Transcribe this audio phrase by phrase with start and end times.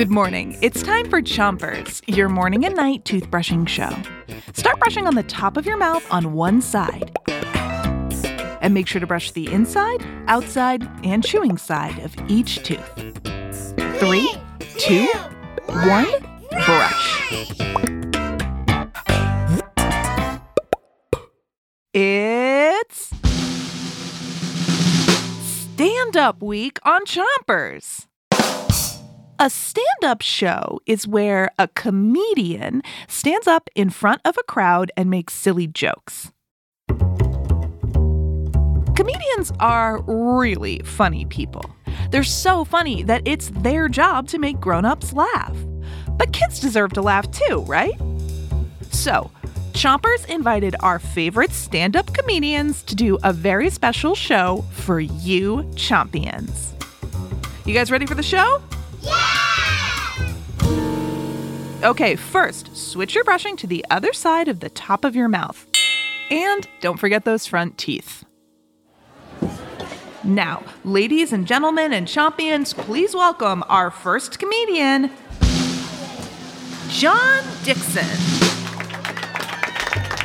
[0.00, 0.56] Good morning.
[0.62, 3.90] It's time for Chompers, your morning and night toothbrushing show.
[4.54, 7.14] Start brushing on the top of your mouth on one side.
[8.62, 12.90] And make sure to brush the inside, outside, and chewing side of each tooth.
[13.98, 14.32] Three,
[14.78, 15.06] two,
[15.66, 16.06] one,
[16.48, 17.52] brush.
[21.92, 23.10] It's
[25.42, 28.06] Stand Up Week on Chompers.
[29.42, 34.92] A stand up show is where a comedian stands up in front of a crowd
[34.98, 36.30] and makes silly jokes.
[38.94, 41.64] Comedians are really funny people.
[42.10, 45.56] They're so funny that it's their job to make grown ups laugh.
[46.18, 47.98] But kids deserve to laugh too, right?
[48.90, 49.30] So,
[49.72, 55.66] Chompers invited our favorite stand up comedians to do a very special show for you
[55.76, 56.74] champions.
[57.64, 58.60] You guys ready for the show?
[61.82, 65.66] Okay, first, switch your brushing to the other side of the top of your mouth.
[66.30, 68.22] And don't forget those front teeth.
[70.22, 75.10] Now, ladies and gentlemen and champions, please welcome our first comedian,
[76.90, 78.04] John Dixon.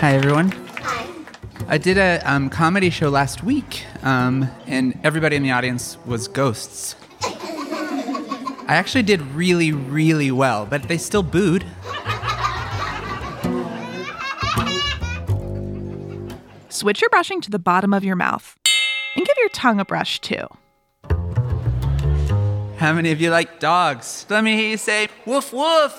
[0.02, 0.52] Hi, everyone.
[0.82, 1.08] Hi.
[1.70, 6.28] I did a um, comedy show last week, um, and everybody in the audience was
[6.28, 6.98] ghosts.
[8.68, 11.64] I actually did really, really well, but they still booed.
[16.70, 18.58] Switch your brushing to the bottom of your mouth.
[19.16, 20.48] And give your tongue a brush too.
[22.78, 24.26] How many of you like dogs?
[24.30, 25.94] Let me hear you say woof woof.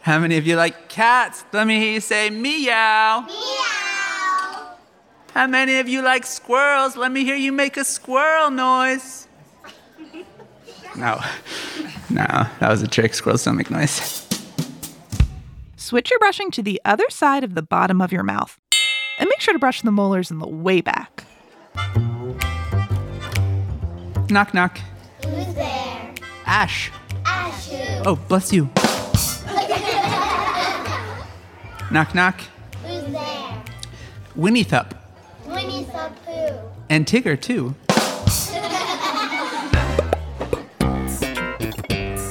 [0.00, 1.44] How many of you like cats?
[1.52, 3.24] Let me hear you say meow.
[3.26, 4.76] Meow.
[5.32, 6.96] How many of you like squirrels?
[6.96, 9.28] Let me hear you make a squirrel noise.
[10.96, 11.20] No,
[12.10, 12.26] no,
[12.60, 13.14] that was a trick.
[13.14, 14.26] Squirrels don't make noise.
[15.76, 18.58] Switch your brushing to the other side of the bottom of your mouth.
[19.18, 21.24] And make sure to brush the molars in the way back.
[24.30, 24.78] Knock, knock.
[25.24, 26.14] Who's there?
[26.46, 26.90] Ash.
[27.24, 28.02] Ashu.
[28.06, 28.64] Oh, bless you.
[31.90, 32.40] knock, knock.
[32.84, 33.62] Who's there?
[34.34, 34.92] Winnie Thup.
[35.46, 36.58] Winnie the Pooh.
[36.88, 37.74] And Tigger, too.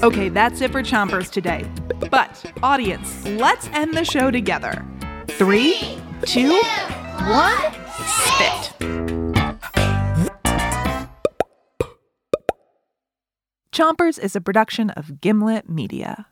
[0.04, 1.66] Okay, that's it for Chompers today.
[2.12, 4.86] But, audience, let's end the show together.
[5.30, 5.78] Three,
[6.26, 6.62] two,
[7.22, 7.58] one,
[8.06, 8.74] spit.
[13.72, 16.28] Chompers is a production of Gimlet Media.